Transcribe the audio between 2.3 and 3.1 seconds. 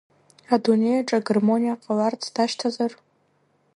дашьҭазар?